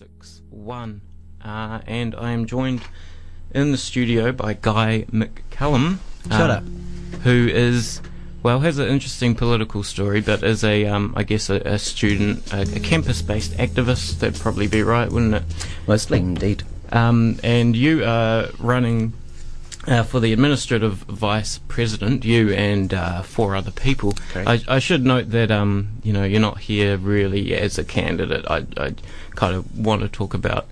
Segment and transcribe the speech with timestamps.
[0.00, 1.00] 1061.
[1.44, 2.82] Uh, and I am joined
[3.50, 5.98] in the studio by Guy McCallum.
[6.30, 6.64] Shut uh, up.
[7.22, 8.00] Who is,
[8.42, 12.52] well, has an interesting political story, but is a, um, I guess, a, a student,
[12.52, 14.20] a, a campus based activist.
[14.20, 15.42] That'd probably be right, wouldn't it?
[15.86, 16.62] Mostly, indeed.
[16.92, 19.12] Um, and you are running
[19.86, 24.14] uh, for the administrative vice president, you and uh, four other people.
[24.34, 28.44] I, I should note that um, you know you're not here really as a candidate.
[28.48, 28.94] I, I
[29.34, 30.66] kind of want to talk about,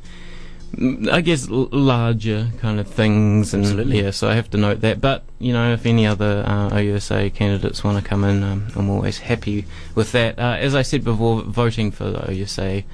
[0.74, 4.02] mm, I guess, l- larger kind of things, and Absolutely.
[4.02, 4.10] yeah.
[4.10, 5.00] So I have to note that.
[5.00, 8.90] But you know, if any other uh, OUSA candidates want to come in, um, I'm
[8.90, 10.38] always happy with that.
[10.38, 12.84] Uh, as I said before, voting for the OUSA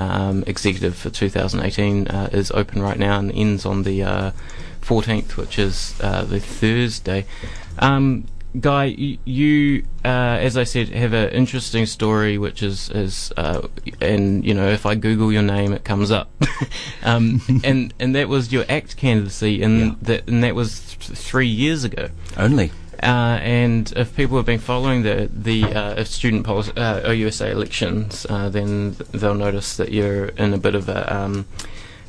[0.00, 4.30] um, executive for 2018 uh, is open right now and ends on the uh,
[4.80, 7.26] 14th, which is uh, the Thursday.
[7.78, 8.26] Um,
[8.60, 10.08] Guy, you, you uh,
[10.42, 13.68] as I said, have an interesting story, which is is uh,
[14.00, 16.32] and you know if I Google your name, it comes up,
[17.04, 19.94] um, and and that was your ACT candidacy, and Yeah.
[20.02, 22.08] that and that was th- three years ago.
[22.36, 22.72] Only.
[23.02, 28.26] Uh, and if people have been following the the uh, student policy, uh, OUSA elections,
[28.28, 31.46] uh, then they'll notice that you're in a bit of a um,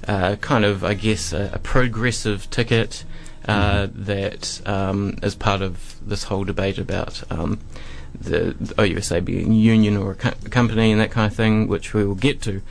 [0.07, 3.05] uh, kind of, I guess, a, a progressive ticket
[3.47, 7.59] uh, that um, is part of this whole debate about um,
[8.19, 11.67] the, the OUSA being a union or a co- company and that kind of thing,
[11.67, 12.61] which we will get to.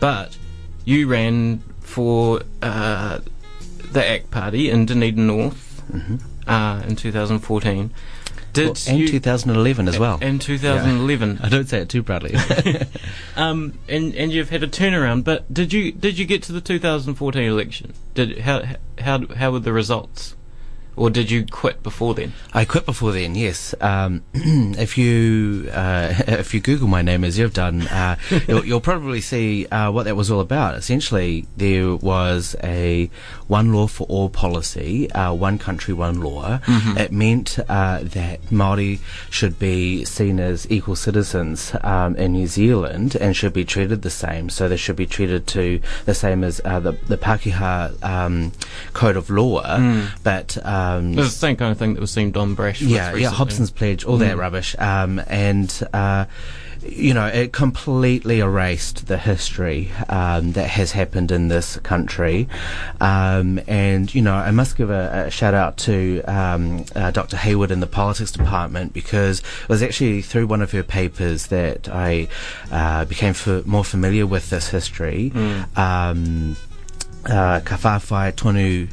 [0.00, 0.38] But
[0.84, 3.20] you ran for uh,
[3.92, 5.82] the ACT Party in Dunedin North.
[5.90, 7.90] Hmm uh, in 2014.
[8.52, 10.18] Did Well, and you, 2011 as well.
[10.22, 11.40] In 2011.
[11.42, 12.34] I don't say it too proudly.
[13.36, 15.24] um, and and you've had a turnaround.
[15.24, 17.92] But did you did you get to the 2014 election?
[18.14, 18.62] Did how
[18.98, 20.35] how how were the results?
[20.96, 22.32] Or did you quit before then?
[22.54, 23.34] I quit before then.
[23.34, 23.74] Yes.
[23.82, 28.16] Um, if you uh, if you Google my name as you've done, uh,
[28.48, 30.74] you'll, you'll probably see uh, what that was all about.
[30.74, 33.10] Essentially, there was a
[33.46, 36.60] one law for all policy, uh, one country, one law.
[36.66, 43.14] It meant uh, that Maori should be seen as equal citizens um, in New Zealand
[43.16, 44.48] and should be treated the same.
[44.48, 48.52] So they should be treated to the same as uh, the the Pakeha um,
[48.94, 49.62] code of law,
[50.22, 50.56] but.
[50.96, 52.80] Um, It was the same kind of thing that was seen Don Brash.
[52.80, 53.30] yeah, yeah.
[53.30, 56.24] Hobson's pledge, all that rubbish, um, and uh,
[56.88, 62.46] you know, it completely erased the history um, that has happened in this country.
[63.00, 67.36] Um, and you know, I must give a, a shout out to um, uh, Dr.
[67.38, 71.88] Hayward in the politics department because it was actually through one of her papers that
[71.88, 72.28] I
[72.70, 75.32] uh, became f- more familiar with this history.
[75.74, 76.56] Um,
[77.24, 78.88] uh, ka whawhai tonu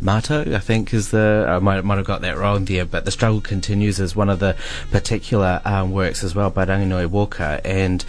[0.00, 3.10] Mato, I think is the I might might have got that wrong there, but the
[3.10, 4.56] struggle continues is one of the
[4.90, 8.04] particular um, works as well by Ranginui Walker, and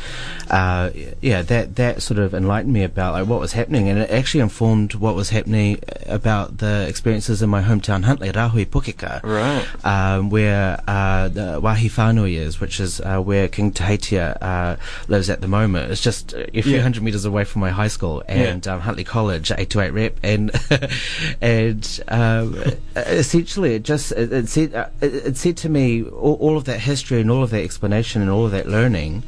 [0.49, 0.89] uh,
[1.21, 4.41] yeah, that that sort of enlightened me about like what was happening, and it actually
[4.41, 9.65] informed what was happening about the experiences in my hometown Huntly, Rahui Pokeka Right.
[9.85, 14.75] um, where uh, the Wahi Whanui is, which is uh, where King Tuheitia uh,
[15.07, 15.91] lives at the moment.
[15.91, 16.81] It's just a few Yeah.
[16.81, 20.51] hundred metres away from my high school and um, Huntly College, 828 rep, and
[21.41, 22.55] and um,
[22.95, 26.65] essentially it just it, it said uh, it, it said to me all, all of
[26.65, 29.23] that history and all of that explanation and all of that learning.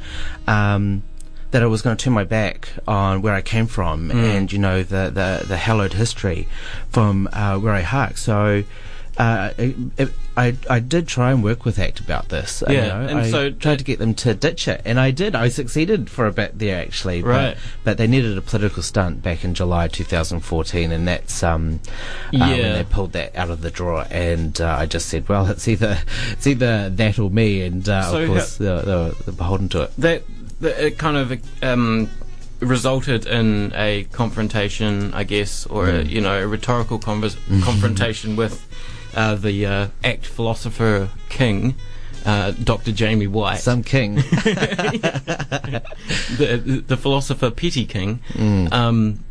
[0.46, 1.02] Um,
[1.52, 4.58] that I was going to turn my back on where I came from and you
[4.58, 6.48] know the the, the hallowed history
[6.88, 8.16] from uh, where I hark.
[8.16, 8.64] So
[9.18, 12.62] uh, it, it, I I did try and work with ACT about this.
[12.66, 13.00] you Yeah, know.
[13.08, 15.34] and I so- tried to get them to ditch it, and I did.
[15.34, 17.20] I succeeded for a bit there actually.
[17.22, 17.56] but- Right.
[17.84, 21.80] But, they needed a political stunt back in July 2014, and that's um
[22.34, 22.72] uh, when Yeah.
[22.76, 24.06] they pulled that out of the drawer.
[24.10, 25.98] And uh, I just said, well, it's either
[26.32, 29.68] it's either that or me, and uh, So of course they were, they were beholden
[29.70, 29.92] to it.
[29.98, 30.22] that,
[30.60, 31.32] that it kind of
[31.62, 32.08] um,
[32.60, 36.10] resulted in a confrontation, I guess, or a, Mm.
[36.10, 38.66] you know a rhetorical convers- confrontation with
[39.14, 41.74] uh, the uh, ACT philosopher king,
[42.24, 42.92] uh, Dr.
[42.92, 44.14] Jamie Whyte, Some king.
[44.16, 44.22] the,
[46.86, 48.20] the philosopher Petty King.
[48.32, 48.72] Mm.
[48.72, 49.24] Um,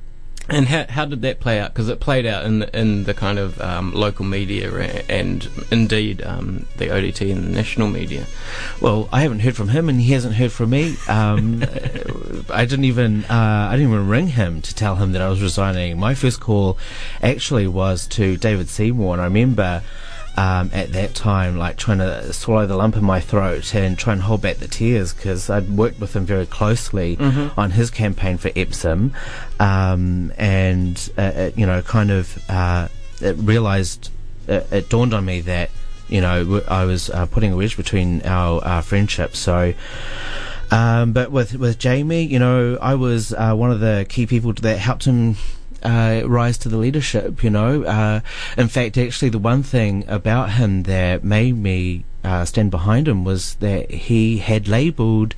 [0.52, 1.74] and how, how did that play out?
[1.74, 4.72] Because it played out in the, in the kind of um, local media
[5.09, 8.26] and indeed um, the ODT and the national media.
[8.82, 10.96] Well, I haven't heard from him, and he hasn't heard from me.
[11.08, 11.64] Um,
[12.50, 15.42] I didn't even uh, I didn't even ring him to tell him that I was
[15.42, 16.00] resigning.
[16.00, 16.78] My first call
[17.22, 19.84] actually was to David Seymour, and I remember.
[20.38, 24.14] Um, at that time, like trying to swallow the lump in my throat and try
[24.14, 27.18] and hold back the tears because I'd worked with him very closely
[27.58, 29.14] on his campaign for Epsom,
[29.60, 32.88] um, and uh, uh, you know, kind of uh,
[33.20, 34.10] it realised
[34.48, 35.70] it, it dawned on me that
[36.08, 39.36] you know I was uh, putting a wedge between our uh, friendship.
[39.36, 39.74] So
[40.72, 44.54] Um, but with with Jamie, you know, I was uh, one of the key people
[44.54, 45.36] that helped him
[45.84, 47.44] uh, rise to the leadership.
[47.44, 48.22] You know, uh,
[48.58, 53.23] in fact, actually, the one thing about him that made me uh, stand behind him
[53.23, 55.35] was that he had labelled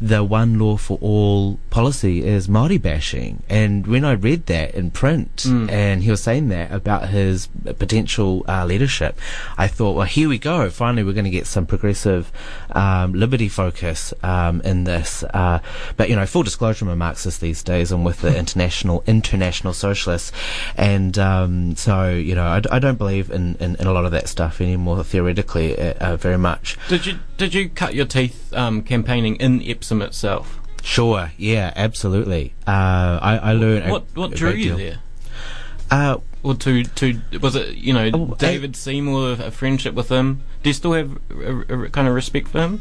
[0.00, 3.42] the one law for all policy as Maori bashing.
[3.48, 5.70] And when I read that in print, mm.
[5.70, 7.48] and he was saying that about his
[7.78, 9.18] potential uh, leadership,
[9.56, 10.68] I thought, well, here we go.
[10.70, 12.30] Finally, we're going to get some progressive
[12.72, 15.22] um, liberty focus um, in this.
[15.24, 15.60] Uh,
[15.96, 17.92] but you know, full disclosure, I'm a Marxist these days.
[17.92, 20.32] I'm with the international international socialists,
[20.76, 24.12] and um, so you know, I, I don't believe in, in, in, a lot of
[24.12, 25.74] that stuff anymore theoretically.
[26.24, 26.78] Very much.
[26.88, 30.58] Did you did you cut your teeth um, campaigning in Epsom itself?
[30.82, 31.32] Sure.
[31.36, 31.70] Yeah.
[31.76, 32.54] Absolutely.
[32.66, 33.92] Uh, I, I learned.
[33.92, 34.76] What a, what drew you deal.
[34.78, 34.98] there?
[35.90, 40.08] Uh, or to to was it you know oh, David I, Seymour a friendship with
[40.08, 40.40] him?
[40.62, 42.80] Do you still have a, a, kind of respect for him?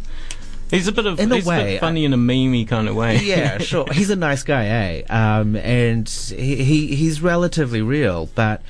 [0.72, 3.18] He's a bit of in a way, a funny in a memey kind of way.
[3.18, 3.88] Yeah, sure.
[3.92, 5.02] He's a nice guy, eh?
[5.10, 8.62] Um, and he, he he's relatively real, but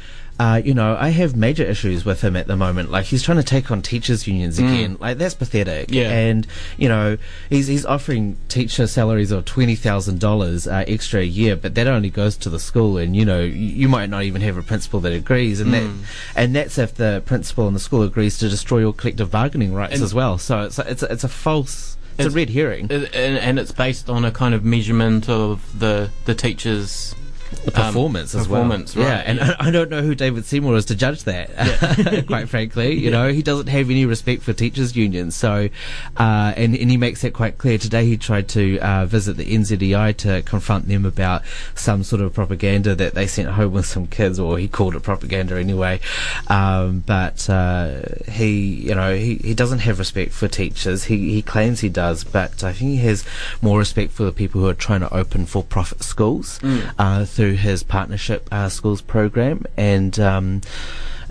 [0.44, 2.92] uh, you know, I have major issues with him at the moment.
[2.92, 4.68] Like he's trying to take on teachers' unions mm.
[4.68, 4.98] again.
[5.00, 5.90] Like that's pathetic.
[5.90, 6.10] Yeah.
[6.12, 6.46] And
[6.76, 7.18] you know,
[7.50, 11.88] he's he's offering teacher salaries of twenty thousand uh, dollars extra a year, but that
[11.88, 12.98] only goes to the school.
[12.98, 15.62] And you know, you, you might not even have a principal that agrees.
[15.62, 16.02] And mm.
[16.02, 19.74] that and that's if the principal and the school agrees to destroy your collective bargaining
[19.74, 20.38] rights and as well.
[20.38, 21.96] So it's a, it's a, it's a false.
[22.18, 25.80] It's, it's a red herring, and, and it's based on a kind of measurement of
[25.80, 27.16] the the teachers
[27.66, 29.06] the performance um, as performance, well.
[29.06, 29.56] Right, yeah, and yeah.
[29.60, 31.50] I, I, don't know who David Seymour is to judge that.
[31.50, 32.22] Yeah.
[32.28, 33.12] quite frankly, you yeah.
[33.12, 35.36] know, he doesn't have any respect for teachers' unions.
[35.36, 35.70] So,
[36.18, 37.78] uh, and and he makes that quite clear.
[37.78, 41.44] Today, he tried to uh, visit the NZEI to confront them about
[41.76, 45.04] some sort of propaganda that they sent home with some kids, or he called it
[45.04, 46.00] propaganda anyway.
[46.48, 51.06] Um, but uh, he, you know, he, he doesn't have respect for teachers.
[51.06, 53.26] He he claims he does, but I think he has
[53.62, 56.84] more respect for the people who are trying to open for-profit schools mm.
[56.98, 60.62] Uh, through through his partnership uh, schools program, and um,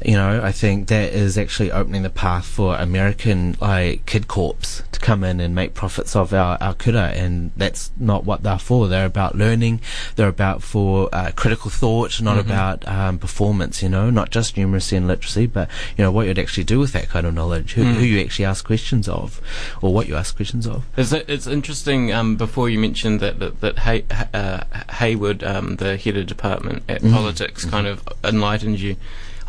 [0.05, 4.83] you know, I think that is actually opening the path for American like kid corps
[4.93, 8.59] to come in and make profits of our, our kura, and that's not what they're
[8.59, 8.89] for.
[8.89, 9.81] They're about learning.
[10.17, 12.51] They're about for uh, critical thought, not mm-hmm.
[12.51, 13.83] about um, performance.
[13.83, 16.93] You know, not just numeracy and literacy, but you know what you'd actually do with
[16.93, 17.95] that kind of knowledge, who, mm.
[17.95, 19.41] who you actually ask questions of,
[19.81, 20.85] or what you ask questions of.
[20.97, 22.13] It's, it's interesting.
[22.13, 26.83] Um, before you mentioned that that, that Hay, uh, Hayward, um, the head of department
[26.89, 27.13] at mm.
[27.13, 27.71] politics, mm-hmm.
[27.71, 28.97] kind of enlightened you.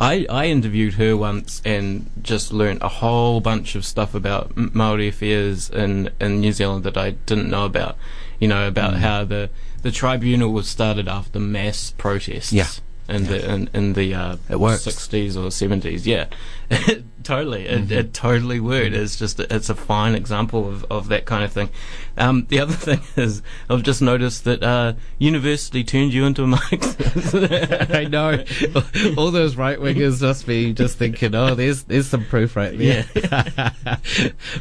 [0.03, 5.07] I, I interviewed her once and just learned a whole bunch of stuff about Maori
[5.07, 7.97] affairs in, in New Zealand that I didn't know about.
[8.39, 8.97] You know about mm.
[8.97, 9.49] how the
[9.81, 12.51] the tribunal was started after mass protests.
[12.51, 12.67] Yeah.
[13.07, 13.29] In yeah.
[13.29, 16.27] the in, in the uh, 60s or 70s, yeah,
[17.23, 17.83] totally, mm-hmm.
[17.83, 18.95] it, it, totally worked.
[18.95, 21.69] It's just it's a fine example of, of that kind of thing.
[22.17, 26.47] Um, the other thing is, I've just noticed that uh, university turned you into a
[26.47, 27.33] Marxist.
[27.91, 28.43] I know.
[29.17, 33.05] All those right wingers must be just thinking, oh, there's there's some proof right there.
[33.15, 33.69] Yeah.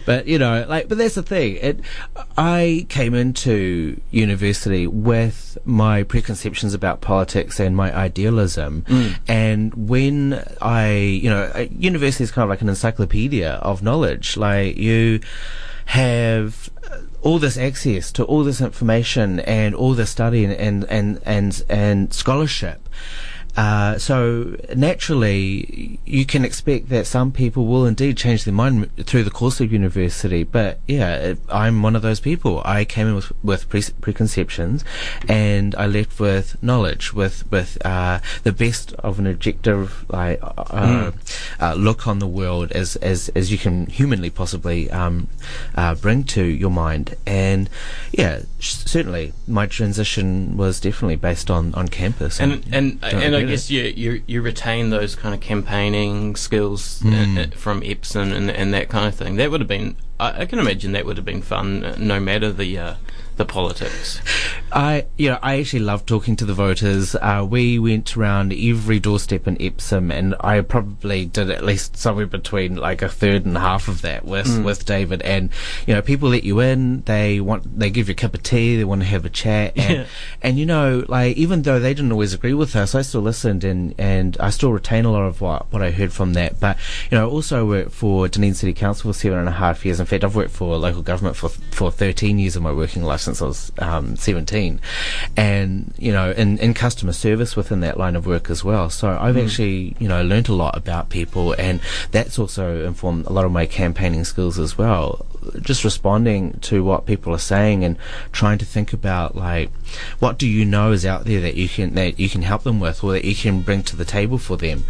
[0.07, 1.57] but you know, like, but that's the thing.
[1.57, 1.81] It,
[2.37, 9.19] I came into university with my preconceptions about politics and my idealism, mm.
[9.29, 14.37] and when I, you know, university is kind of like an encyclopedia of knowledge.
[14.37, 15.21] Like you
[15.87, 16.71] have
[17.23, 21.65] all this access to all this information and all this study and and and and,
[21.69, 22.89] and scholarship
[23.56, 29.25] uh, so naturally, you can expect that some people will indeed change their mind through
[29.25, 30.43] the course of university.
[30.43, 32.63] But yeah, I'm one of those people.
[32.65, 34.85] I came in with, with pre- preconceptions,
[35.29, 41.13] and I left with knowledge, with with uh, the best of an objective like uh,
[41.13, 41.77] mm.
[41.77, 45.29] look on the world as as as you can humanly possibly um,
[45.75, 47.17] uh, bring to your mind.
[47.27, 47.69] And
[48.13, 52.41] yeah, certainly my transition was definitely based on on campus.
[52.41, 57.01] And and and, and I guess you, you you retain those kind of campaigning skills
[57.01, 57.55] mm.
[57.55, 59.37] from Epsom and and that kind of thing.
[59.37, 62.20] That would have been I, I can imagine that would have been fun, uh, no
[62.20, 62.94] matter the uh,
[63.36, 64.20] the politics.
[64.72, 67.15] I, you know, I actually love talking to the voters.
[67.15, 72.27] Uh, we went around every doorstep in Epsom, and I probably did at least somewhere
[72.27, 74.65] between like a third and half of that with mm.
[74.65, 75.22] with David.
[75.22, 75.51] And
[75.86, 77.03] you know, people let you in.
[77.03, 78.77] They want, they give you a cup of tea.
[78.77, 79.74] They want to have a chat.
[79.82, 80.06] And, yeah.
[80.43, 83.65] and you know, like even though they didn't always agree with us, I still listened,
[83.65, 86.60] and and I still retain a lot of what what I heard from that.
[86.60, 86.79] But
[87.10, 89.98] you know, also worked for Dunedin City Council for seven and a half years.
[89.98, 93.21] In fact, I've worked for local government for for 13 years of my working life
[93.22, 94.81] since I was um, 17,
[95.36, 98.91] and you know, in, in customer service within that line of work as well.
[98.91, 99.44] So I've mm.
[99.44, 103.52] actually you know learned a lot about people, and that's also informed a lot of
[103.52, 105.26] my campaigning skills as well.
[105.60, 107.96] just responding to what people are saying and
[108.31, 109.70] trying to think about like
[110.20, 112.81] what do you know is out there that you can that you can help them
[112.81, 114.84] with or that you can bring to the table for them,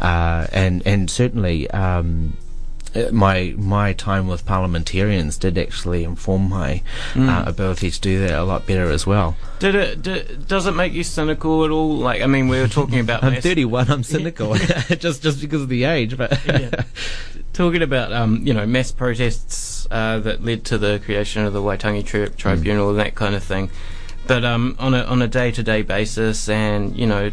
[0.00, 1.70] uh, and and certainly.
[1.70, 2.36] Um,
[3.12, 7.28] my my time with parliamentarians did actually inform my mm.
[7.28, 9.36] uh, ability to do that a lot better as well.
[9.58, 10.02] Did it?
[10.02, 11.96] Did, does it make you cynical at all?
[11.96, 13.24] Like, I mean, we were talking about.
[13.24, 13.90] I'm 31.
[13.90, 14.54] I'm cynical,
[14.98, 16.16] just just because of the age.
[16.16, 16.84] But yeah.
[17.52, 21.62] talking about um, you know mass protests uh, that led to the creation of the
[21.62, 22.90] Waitangi tri- Tribunal mm.
[22.90, 23.70] and that kind of thing.
[24.26, 27.30] But um, on a on a day to day basis, and you know,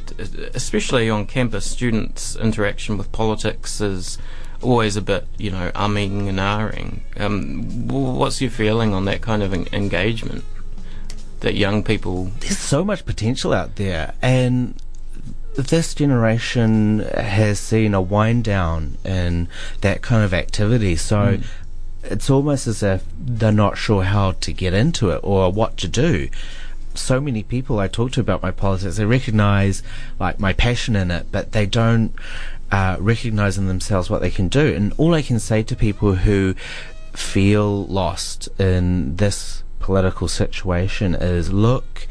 [0.53, 4.17] especially on campus, students' interaction with politics is
[4.63, 7.01] always a bit, you know, umming and ahhing.
[7.19, 10.43] Um, what's your feeling on that kind of en- engagement?
[11.41, 12.31] That young people.
[12.39, 14.81] There's so much potential out there, and
[15.55, 19.47] this generation has seen a wind down in
[19.81, 20.95] that kind of activity.
[20.95, 21.45] So mm.
[22.03, 25.87] it's almost as if they're not sure how to get into it or what to
[25.87, 26.29] do.
[26.95, 29.83] So many people I talk to about my politics, they recognize
[30.19, 32.13] like my passion in it, but they don't
[32.73, 34.73] uh, recognizing themselves what they can do.
[34.73, 36.55] And all I can say to people who
[37.13, 42.07] feel lost in this political situation is look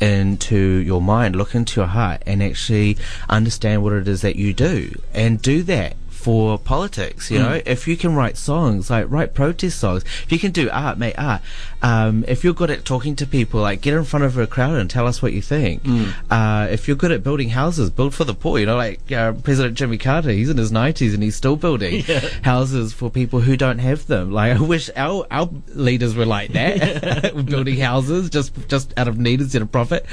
[0.00, 2.98] into your mind, look into your heart, and actually
[3.30, 7.30] understand what it is that you do, and do that for politics.
[7.30, 7.42] You mm.
[7.42, 10.98] know, if you can write songs, like write protest songs, if you can do art,
[10.98, 11.40] make art.
[11.82, 14.76] Um, if you're good at talking to people, like get in front of a crowd
[14.76, 15.82] and tell us what you think.
[15.82, 16.14] Mm.
[16.30, 18.58] Uh, if you're good at building houses, build for the poor.
[18.58, 22.04] You know, like uh, President Jimmy Carter, he's in his 90s and he's still building
[22.08, 22.20] yeah.
[22.42, 24.30] houses for people who don't have them.
[24.30, 29.18] Like I wish our our leaders were like that, building houses just just out of
[29.18, 30.06] need instead of profit.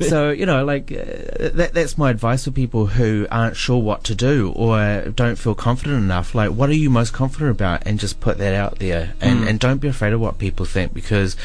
[0.00, 4.04] so you know, like uh, that that's my advice for people who aren't sure what
[4.04, 8.00] to do or don't feel confident enough, like what are you most confident about, and
[8.00, 9.48] just put that out there, and mm.
[9.48, 11.36] and don't be afraid of what people think because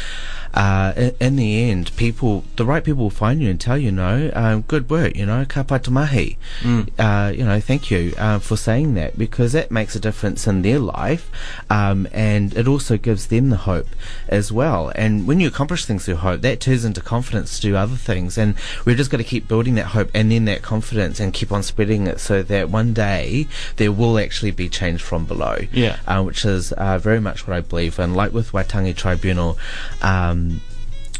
[0.53, 4.31] uh, in, the end, people, the right people will find you and tell you, no,
[4.33, 6.37] um, good work, you know, ka mahi.
[6.61, 6.89] Mm.
[6.99, 10.61] Uh, you know, thank you uh, for saying that because that makes a difference in
[10.61, 11.29] their life,
[11.69, 13.87] um, and it also gives them the hope
[14.27, 14.91] as well.
[14.95, 18.37] And when you accomplish things through hope, that turns into confidence to do other things,
[18.37, 18.55] and
[18.85, 21.63] we've just got to keep building that hope and then that confidence and keep on
[21.63, 25.59] spreading it so that one day there will actually be change from below.
[25.71, 29.57] Yeah, uh, which is uh, very much what I believe And Like with Waitangi Tribunal.
[30.01, 30.61] Um, um,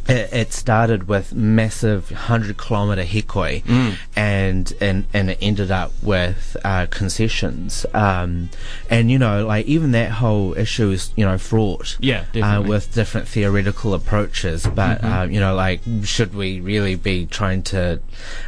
[0.08, 3.96] it, it started with massive hundred kilometer hikoi, mm.
[4.16, 7.86] and and and it ended up with uh, concessions.
[7.94, 8.50] Um,
[8.90, 11.98] and you know, like even that whole issue is you know fraught.
[12.00, 14.66] Yeah, uh, with different theoretical approaches.
[14.66, 15.12] But mm-hmm.
[15.12, 18.00] uh, you know, like should we really be trying to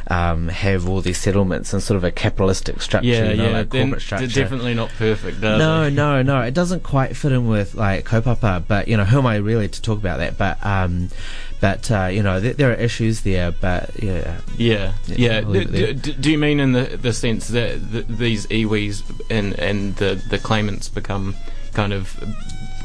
[0.08, 3.08] um, have all these settlements in sort of a capitalistic structure?
[3.08, 4.26] Yeah, you know, yeah, like corporate structure.
[4.26, 5.40] definitely not perfect.
[5.40, 6.42] no, no, no.
[6.42, 8.64] It doesn't quite fit in with like kaupapa.
[8.66, 10.36] But you know, who am I really to talk about that?
[10.36, 11.10] But um,
[11.64, 13.50] but uh, you know, th- there are issues there.
[13.50, 15.40] But yeah, yeah, yeah.
[15.40, 20.36] Do, do, you mean in the the sense that these iwis and and the the
[20.36, 21.34] claimants become
[21.72, 22.22] kind of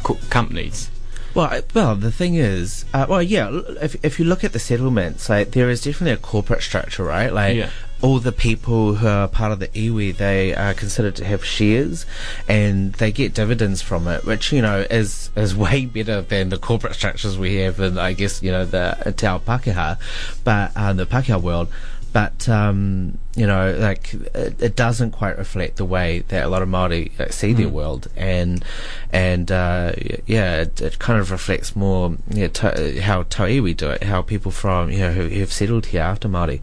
[0.04, 0.90] co- companies?
[1.36, 3.50] Well, well, the thing is, uh, well, yeah.
[3.82, 7.34] If if you look at the settlements, like there is definitely a corporate structure, right?
[7.34, 7.72] Like yeah
[8.02, 12.06] all the people who are part of the iwi, they are considered to have shares,
[12.48, 16.58] and they get dividends from it, which you know is is way better than the
[16.58, 19.98] corporate structures we have in, I guess, you know, the Te Ao Pākehā,
[20.44, 21.68] but uh, the Pākehā world
[22.12, 26.62] but um, you know, like it, it, doesn't quite reflect the way that a lot
[26.62, 27.58] of Maori uh, see mm.
[27.58, 28.64] their world, and
[29.12, 29.94] and uh,
[30.26, 34.52] yeah, it, it, kind of reflects more yeah, to, how Tauiwi do it, how people
[34.52, 36.62] from you know who, have settled here after Maori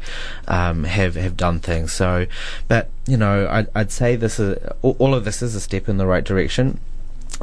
[0.49, 1.93] um, have have done things.
[1.93, 2.27] So,
[2.69, 5.97] but you know, I'd, I'd say this is all of this is a step in
[5.97, 6.81] the right direction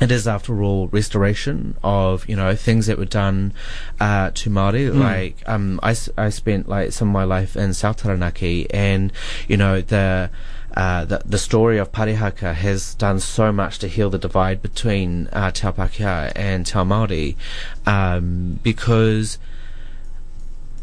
[0.02, 3.54] it is, after all, restoration of you know things that were done
[4.00, 4.86] uh, to Maori.
[4.86, 5.00] Mm.
[5.00, 9.12] Like um, I, I spent like some of my life in South Taranaki, and
[9.48, 10.30] you know the.
[10.76, 15.28] Uh, the, the story of Parihaka has done so much to heal the divide between
[15.32, 17.36] uh, Te Ao and Te Māori
[17.86, 19.38] um, because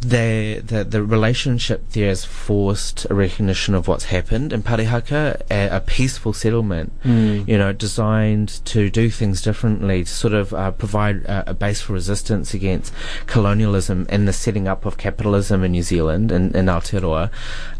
[0.00, 5.76] the, the the relationship there has forced a recognition of what's happened in Parihaka, a,
[5.76, 7.46] a peaceful settlement, mm.
[7.46, 11.82] you know, designed to do things differently, to sort of uh, provide a, a, base
[11.82, 12.94] for resistance against
[13.26, 17.30] colonialism and the setting up of capitalism in New Zealand and in Aotearoa.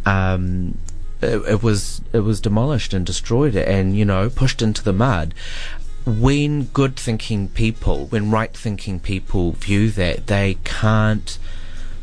[0.05, 0.77] Um,
[1.23, 5.35] it, it was it was demolished and destroyed and you know pushed into the mud
[6.07, 11.39] when good thinking people, when right thinking people view that, they can't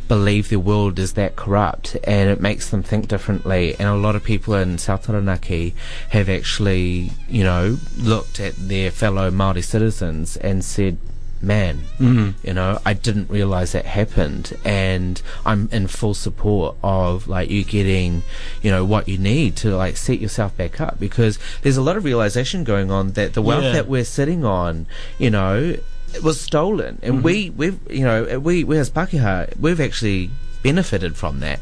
[0.07, 3.75] believe the world is that corrupt and it makes them think differently.
[3.79, 5.73] And a lot of people in South Taranaki
[6.09, 10.97] have actually, you know, looked at their fellow Maori citizens and said,
[11.41, 12.47] man, Mm-hmm.
[12.47, 17.63] you know, I didn't realize that happened, and I'm in full support of like you
[17.63, 18.23] getting,
[18.63, 21.95] you know, what you need to like set yourself back up because there's a lot
[21.97, 23.73] of realization going on that the wealth Yeah.
[23.73, 24.87] that we're sitting on,
[25.19, 25.75] you know,
[26.13, 27.23] it was stolen, and mm-hmm.
[27.23, 30.29] we we've you know we we as Pakeha we've actually
[30.63, 31.59] benefited from that.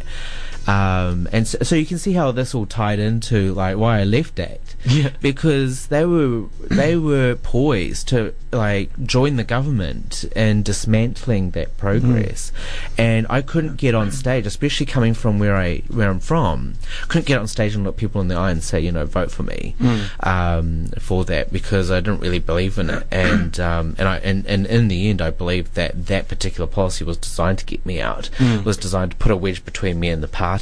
[0.68, 4.04] Um, and so, so you can see how this all tied into like why I
[4.04, 5.10] left ACT Yeah.
[5.22, 12.52] because they were they were poised to like join the government in dismantling that progress,
[12.98, 16.76] and I couldn't get on stage, especially coming from where I where I'm from,
[17.10, 19.30] couldn't get on stage and look people in the eye and say you know vote
[19.32, 19.76] for me
[20.22, 24.46] um, for that because I didn't really believe in it, and um, and I and,
[24.48, 28.02] and in the end I believed that that particular policy was designed to get me
[28.02, 28.30] out,
[28.64, 30.55] was designed to put a wedge between me and the party,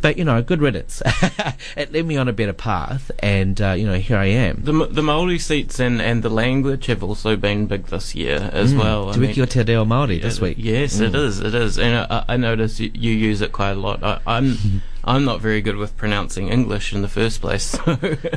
[0.00, 1.02] but you know good riddance,
[1.76, 4.62] it led me on a better path, and uh, you know here I am.
[4.62, 8.74] The, the Maori seats and, and the language have also been big this year as
[8.74, 9.10] well.
[9.10, 10.56] I Te wiki o te reo Māori this week.
[10.58, 11.40] Yes, it is.
[11.40, 14.02] It is, and I, I notice you, you use it quite a lot.
[14.02, 14.56] I, I'm
[15.04, 17.58] I'm not very good with pronouncing English in the first place.
[17.78, 17.94] So.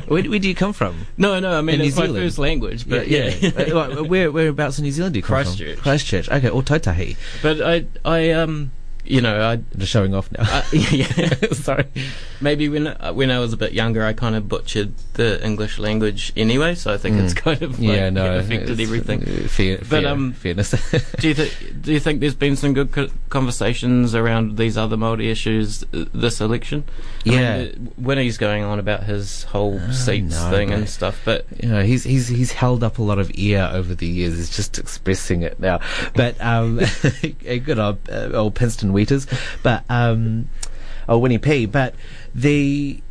[0.08, 1.06] Where, where do you come from?
[1.16, 1.58] no, no.
[1.58, 2.24] I mean, In New it's my Zealand?
[2.24, 3.34] first language, but yeah.
[3.42, 5.74] Uh, like, where whereabouts in New Zealand do you come Christchurch.
[5.76, 5.82] from?
[5.82, 6.28] Christchurch.
[6.28, 6.28] Christchurch.
[6.38, 7.16] Okay, or Tautahi.
[7.42, 8.70] but I I um
[9.12, 9.56] you know I.
[9.76, 10.44] Just showing off now.
[10.48, 11.84] I yeah, Sorry.
[12.40, 15.78] maybe when uh, when I was a bit younger, I kind of butchered the English
[15.78, 17.96] language anyway, so I think it's kind of like, Mm.
[17.96, 19.20] yeah, no, affected it's, everything.
[19.22, 20.70] uh, Fair, But, fair, um, fairness.
[21.20, 21.52] Do you think
[21.82, 26.04] do you think there's been some good co- conversations around these other Māori issues uh,
[26.14, 26.84] this election?
[27.26, 27.54] I Yeah.
[27.56, 27.66] uh,
[27.96, 31.82] when he's going on about his whole seats no, thing and stuff, but you know,
[31.82, 34.36] he's he's he's held up a lot of ear over the years.
[34.36, 35.80] He's just expressing it now.
[36.14, 36.80] But um,
[37.42, 38.92] good old, uh, old Winston
[39.62, 40.48] But um,
[41.08, 41.66] oh Winnie P.
[41.66, 41.94] But
[42.34, 43.02] the.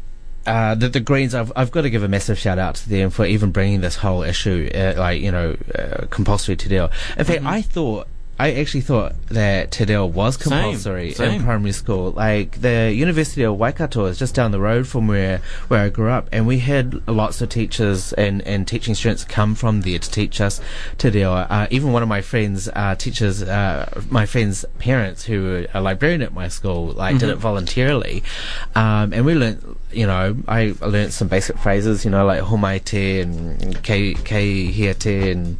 [0.43, 3.11] Uh, the, the Greens, I've, I've got to give a massive shout out to them
[3.11, 6.89] for even bringing this whole issue, uh, like, you know, uh, compulsory to deal.
[7.15, 8.07] In fact, I thought,
[8.41, 12.09] I actually thought that te reo was Same, compulsory in primary school.
[12.11, 16.09] Like, the University of Waikato is just down the road from where, where I grew
[16.09, 20.09] up, and we had lots of teachers and, and teaching students come from there to
[20.09, 20.59] teach us
[20.97, 21.31] te reo.
[21.33, 25.79] Uh, even one of my friends, uh, teachers, uh, my friend's parents, who were a
[25.79, 28.23] librarian at my school, like, did it voluntarily.
[28.73, 32.83] Um, and we learnt, you know, I learnt some basic phrases, you know, like homai
[32.83, 35.57] te and kei, kei hia te and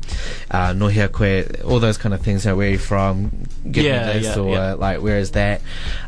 [0.50, 2.46] uh, no hia koe, all those kind of things.
[2.46, 3.32] You know, where are you from?
[3.70, 4.74] Give Yeah, me this, yeah, or yeah.
[4.74, 5.62] like, where is that?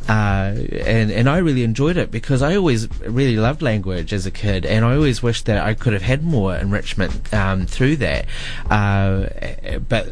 [0.07, 4.31] Uh, and, and I really enjoyed it because I always really loved language as a
[4.31, 8.25] kid, and I always wished that I could have had more enrichment um, through that.
[8.69, 9.27] Uh,
[9.87, 10.07] but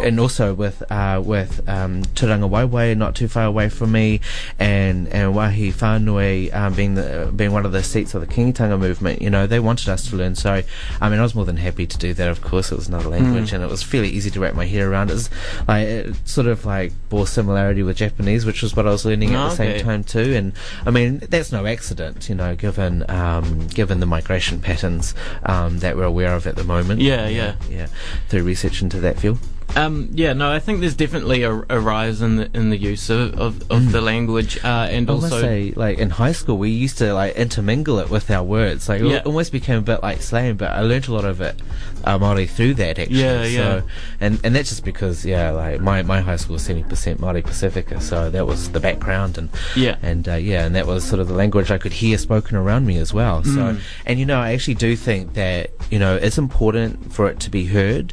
[0.00, 4.20] and also with uh, with um, Turangawaewae not too far away from me,
[4.58, 8.78] and and Wahi Whanui um, being the being one of the seats of the Kingitanga
[8.78, 10.34] movement, you know, they wanted us to learn.
[10.34, 10.62] So
[11.00, 12.28] I mean, I was more than happy to do that.
[12.28, 14.82] Of course, it was another language, and it was fairly easy to wrap my head
[14.82, 15.10] around.
[15.10, 15.30] It was
[15.68, 19.34] like it sort of like bore similarity with Japanese, which was what I was learning
[19.34, 19.76] at the Okay.
[19.78, 20.34] same time too.
[20.34, 20.52] And
[20.86, 25.96] I mean, that's no accident, you know, given um, given the migration patterns um, that
[25.96, 27.00] we're aware of at the moment.
[27.00, 27.54] Yeah, yeah.
[27.70, 27.86] yeah.
[28.28, 29.38] Through research into that field.
[29.74, 33.08] Um, yeah, no, I think there's definitely a, a rise in the in the use
[33.08, 36.68] of of, of the language, uh, and I also say, like in high school, we
[36.70, 38.88] used to like intermingle it with our words.
[38.88, 39.16] Like Yeah.
[39.18, 41.58] it almost became a bit like slang, but I learnt a lot of it
[42.04, 43.20] uh, Māori through that actually.
[43.20, 43.80] Yeah, yeah.
[43.80, 43.86] So,
[44.20, 47.42] and and that's just because yeah, like my, my high school was seventy percent Māori
[47.42, 49.96] Pacifica, so that was the background and Yeah.
[50.02, 52.86] and uh, yeah, and that was sort of the language I could hear spoken around
[52.86, 53.42] me as well.
[53.42, 53.80] So, Mm.
[54.04, 57.50] and you know, I actually do think that you know it's important for it to
[57.50, 58.12] be heard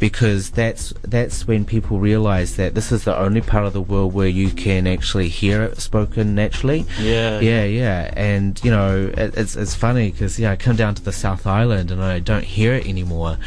[0.00, 4.14] because that's that's when people realize that this is the only part of the world
[4.14, 6.84] where you can actually hear it spoken naturally.
[7.00, 7.40] Yeah.
[7.40, 8.12] yeah, yeah.
[8.16, 11.46] And you know, it, it's it's funny because yeah, I come down to the South
[11.46, 13.38] Island and I don't hear it anymore.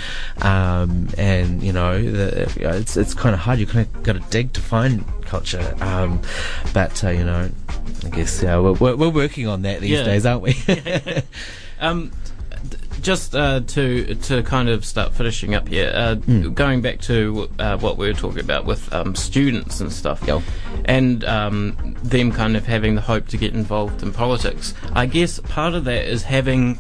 [0.42, 3.60] Um, and you know, the, it's it's kind of hard.
[3.60, 5.76] You kind of got to dig to find culture.
[5.82, 6.22] Um,
[6.74, 7.50] but uh, you know,
[8.06, 10.04] I guess yeah, we're, we're, working on that these Yeah.
[10.04, 10.56] days, aren't we?
[11.82, 12.12] Um,
[13.02, 16.54] just uh, to to kind of start finishing up here, uh, Hmm.
[16.54, 20.28] going back to uh, what we were talking about with um, students and stuff,
[20.86, 24.74] and um, them kind of having the hope to get involved in politics.
[24.94, 26.80] I guess part of that is having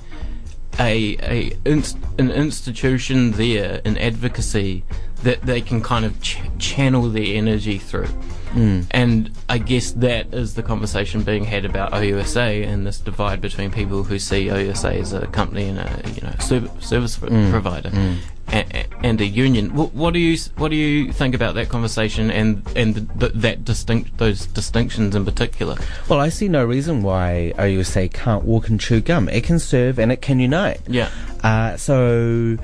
[0.79, 4.84] a a inst- an institution there in advocacy
[5.23, 8.08] that they can kind of ch- channel their energy through.
[8.52, 8.88] Mm.
[8.92, 13.72] And I guess that is the conversation being had about OUSA and this divide between
[13.72, 17.52] people who see OUSA as a company and a you know serv- service pro- mm.
[17.52, 18.18] provider, mm.
[18.50, 19.76] a- and a union.
[19.76, 23.64] What, what, do you what do you think about that conversation and and the, that
[23.66, 25.76] distinct those distinctions in particular?
[26.08, 29.30] Well, I see no reason why OUSA can't walk and chew gum.
[29.30, 30.82] It can serve and it can unite.
[30.88, 31.10] Yeah.
[31.44, 32.58] Uh, so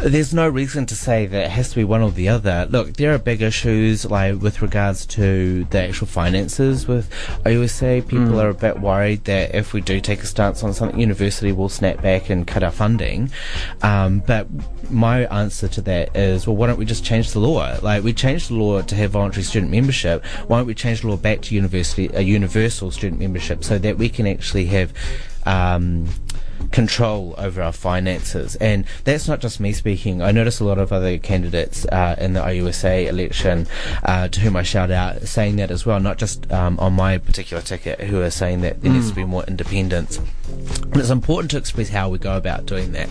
[0.00, 2.66] there's no reason to say that it has to be one or the other.
[2.70, 7.10] Look, there are big issues like with regards to the actual finances with
[7.44, 8.06] OUSA.
[8.06, 8.42] People mm.
[8.42, 11.68] are a bit worried that if we do take a stance on something, university will
[11.68, 13.30] snap back and cut our funding.
[13.82, 14.46] Um, but
[14.90, 17.76] my answer to that is, well, why don't we just change the law?
[17.82, 20.24] Like we changed the law to have voluntary student membership.
[20.46, 23.98] Why don't we change the law back to university a universal student membership so that
[23.98, 24.92] we can actually have
[25.44, 26.06] um,
[26.72, 28.56] control over our finances.
[28.56, 30.22] And that's not just me speaking.
[30.22, 33.66] I notice a lot of other candidates uh, in the OUSA election,
[34.02, 37.18] uh, to whom I shout out, saying that as well, not just um, on my
[37.18, 38.94] particular ticket, who are saying that there mm.
[38.94, 40.18] needs to be more independence.
[40.48, 43.08] And it's important to express how we go about doing that.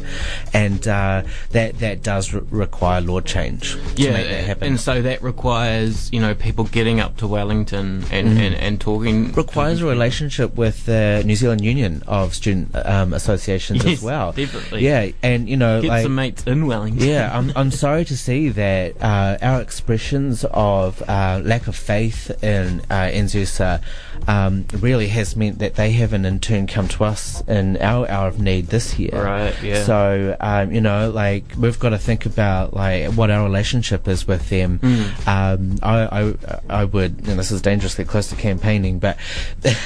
[0.54, 4.68] And uh, that, that does re- require law change yeah, make that happen.
[4.68, 8.40] And so that requires, you know, people getting up to Wellington and, mm.
[8.40, 9.32] and, and talking.
[9.34, 14.04] Requires a relationship with the New Zealand Union of Student um, Associations associations yes, as
[14.04, 14.32] well.
[14.32, 14.84] Definitely.
[14.84, 17.08] Yeah, and you know, get like, some mates in Wellington.
[17.08, 22.32] Yeah, I'm I'm sorry to see that uh, our expressions of uh, lack of faith
[22.44, 23.82] in uh, NZUSA
[24.28, 28.28] um, really has meant that they haven't in turn come to us in our hour
[28.28, 29.24] of need this year.
[29.24, 29.56] Right.
[29.62, 29.84] Yeah.
[29.84, 34.28] So um, you know, like we've got to think about like what our relationship is
[34.28, 34.80] with them.
[34.80, 35.28] Mm.
[35.28, 39.18] Um, I, I I would, and this is dangerously close to campaigning, but
[39.62, 39.78] but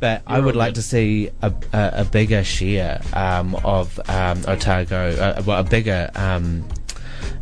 [0.00, 0.76] You're I would like good.
[0.76, 2.75] to see a, a, a bigger share
[3.12, 6.64] um, of um, Otago, uh, well, a bigger um,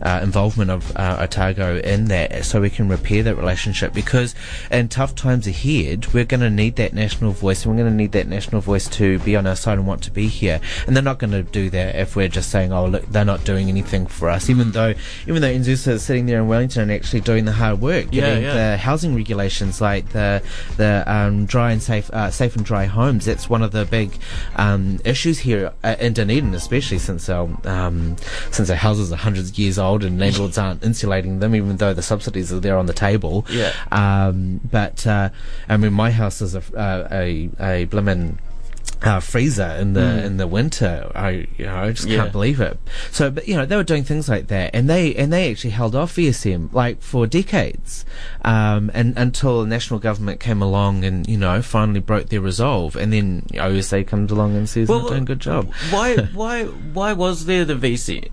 [0.04, 4.34] uh, involvement of uh, Otago in that so we can repair that relationship because
[4.70, 7.96] in tough times ahead we're going to need that national voice and we're going to
[7.96, 10.94] need that national voice to be on our side and want to be here and
[10.94, 13.68] they're not going to do that if we're just saying oh look they're not doing
[13.68, 14.92] anything for us even though
[15.26, 18.42] even though NZUSA is sitting there in Wellington and actually doing the hard work getting
[18.42, 18.70] yeah, yeah.
[18.70, 20.42] the housing regulations like the
[20.76, 24.12] the um, dry and safe uh, safe and dry homes that's one of the big
[24.56, 28.16] um, issues here uh, in Dunedin especially since our um,
[28.50, 31.94] since our houses are hundreds of years old and landlords aren't insulating them, even though
[31.94, 33.46] the subsidies are there on the table.
[33.50, 33.72] Yeah.
[33.92, 35.28] Um, but uh,
[35.68, 38.38] I mean, my house is a uh, a a blimmin'
[39.02, 40.24] uh, freezer in the mm.
[40.24, 41.10] in the winter.
[41.14, 42.18] I you know I just yeah.
[42.18, 42.78] can't believe it.
[43.10, 45.70] So, but you know they were doing things like that, and they and they actually
[45.70, 48.04] held off VSM like for decades,
[48.42, 52.96] um, and until the national government came along and you know finally broke their resolve,
[52.96, 55.72] and then OUSA comes along and says well, they're doing a good job.
[55.90, 58.30] Why why why was there the VC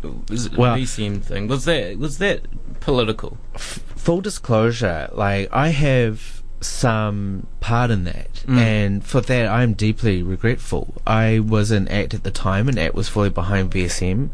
[0.58, 1.48] well, VSM thing?
[1.48, 2.48] Was that was that
[2.80, 3.38] political?
[3.56, 8.58] F- full disclosure, like I have some part in that, mm.
[8.58, 10.95] and for that I'm deeply regretful.
[11.08, 14.30] I was in ACT at the time, and ACT was fully behind VSM,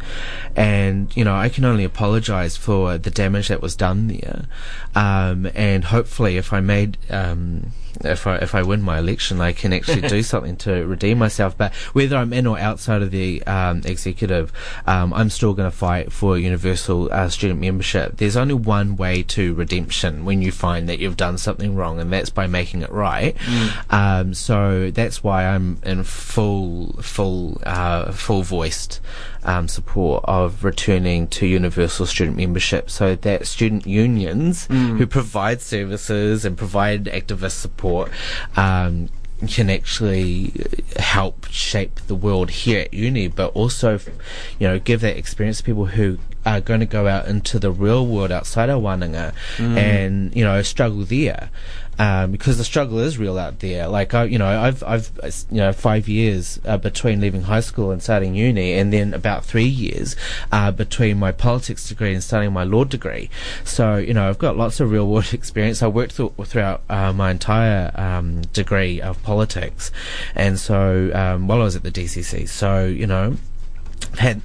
[0.55, 4.45] and you know I can only apologise for the damage that was done there,
[4.95, 9.53] um, and hopefully if I made um, if I if I win my election, I
[9.53, 11.57] can actually do something to redeem myself.
[11.57, 14.51] But whether I'm in or outside of the um, executive,
[14.85, 18.17] um, I'm still going to fight for universal uh, student membership.
[18.17, 22.11] There's only one way to redemption when you find that you've done something wrong, and
[22.11, 23.16] that's by making it right.
[23.21, 23.93] Mm.
[23.93, 28.99] Um, so that's why I'm in full full uh, full voiced
[29.43, 34.97] um, support of returning to universal student membership, so that student unions mm.
[34.97, 38.11] who provide services and provide activist support support
[38.57, 39.09] um,
[39.47, 40.51] can actually
[40.97, 43.99] help shape the world here at uni, but also,
[44.59, 47.71] you know, give that experience to people who are going to go out into the
[47.71, 49.77] real world outside of Wananga mm.
[49.77, 51.49] and, you know, struggle there
[51.99, 53.87] um, because the struggle is real out there.
[53.87, 55.11] Like I, you know, I've I've
[55.51, 59.45] you know five years uh, between leaving high school and starting uni, and then about
[59.45, 60.15] three years
[60.51, 63.29] uh, between my politics degree and starting my law degree.
[63.63, 65.81] So you know, I've got lots of real world experience.
[65.81, 69.91] I worked through, throughout uh, my entire um, degree of politics,
[70.35, 73.37] and so um, while I was at the DCC, so you know,
[74.19, 74.41] had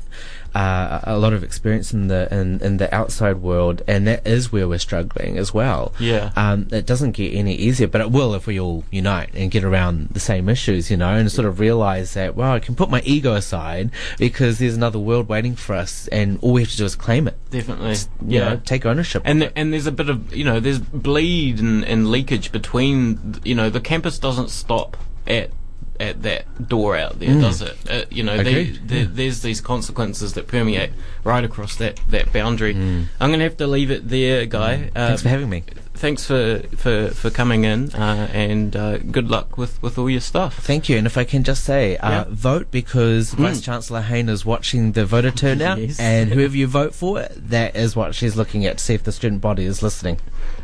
[0.54, 4.52] uh, a lot of experience in the in, in the outside world, and that is
[4.52, 5.92] where we're struggling as well.
[5.98, 9.50] Yeah, um, it doesn't get any easier, but it will if we all unite and
[9.50, 12.74] get around the same issues, you know, and sort of realize that well, I can
[12.74, 16.70] put my ego aside because there's another world waiting for us, and all we have
[16.70, 17.36] to do is claim it.
[17.50, 19.22] Definitely, Just, yeah, know, take ownership.
[19.24, 23.40] And the, and there's a bit of you know there's bleed and, and leakage between
[23.44, 25.50] you know the campus doesn't stop at
[26.00, 27.40] at that door out there, mm.
[27.40, 27.76] does it?
[27.88, 30.90] Uh, you know, they, they, there's these consequences that permeate
[31.24, 32.74] right across that, that boundary.
[32.74, 33.06] Mm.
[33.20, 34.90] I'm going to have to leave it there, Guy.
[34.96, 35.62] Uh, Thanks for having me.
[35.94, 40.20] thanks for, for, for coming in, uh, and uh, good luck with, with all your
[40.20, 40.58] stuff.
[40.58, 40.96] Thank you.
[40.96, 42.24] And if I can just say, uh, Yeah.
[42.28, 46.00] vote because Vice Chancellor Hayne is watching the voter turnout, Yes.
[46.00, 49.12] and whoever you vote for, that is what she's looking at to see if the
[49.12, 50.18] student body is listening.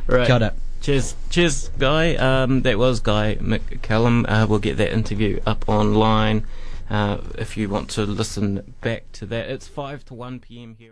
[0.07, 0.27] Right.
[0.27, 0.55] Kia ora.
[0.81, 2.15] Cheers, cheers, Guy.
[2.15, 4.25] Um, that was Guy McCallum.
[4.27, 6.47] Uh, we'll get that interview up online
[6.89, 9.51] uh, if you want to listen back to that.
[9.51, 10.77] It's five to one p.m.
[10.79, 10.87] here.